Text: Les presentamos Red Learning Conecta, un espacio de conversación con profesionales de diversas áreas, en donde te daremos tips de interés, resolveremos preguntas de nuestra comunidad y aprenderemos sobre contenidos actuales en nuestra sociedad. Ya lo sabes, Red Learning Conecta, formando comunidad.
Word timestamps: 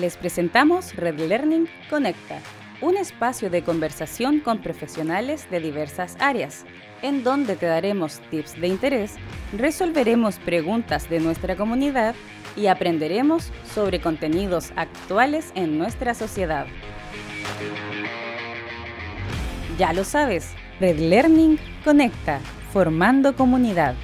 Les 0.00 0.18
presentamos 0.18 0.94
Red 0.94 1.18
Learning 1.18 1.66
Conecta, 1.88 2.40
un 2.82 2.98
espacio 2.98 3.48
de 3.48 3.62
conversación 3.62 4.40
con 4.40 4.58
profesionales 4.58 5.48
de 5.50 5.58
diversas 5.58 6.16
áreas, 6.20 6.66
en 7.00 7.24
donde 7.24 7.56
te 7.56 7.64
daremos 7.64 8.20
tips 8.30 8.60
de 8.60 8.68
interés, 8.68 9.14
resolveremos 9.56 10.38
preguntas 10.38 11.08
de 11.08 11.20
nuestra 11.20 11.56
comunidad 11.56 12.14
y 12.56 12.66
aprenderemos 12.66 13.50
sobre 13.74 14.00
contenidos 14.00 14.70
actuales 14.76 15.50
en 15.54 15.78
nuestra 15.78 16.12
sociedad. 16.12 16.66
Ya 19.78 19.94
lo 19.94 20.04
sabes, 20.04 20.52
Red 20.78 20.98
Learning 20.98 21.58
Conecta, 21.84 22.40
formando 22.70 23.34
comunidad. 23.34 23.94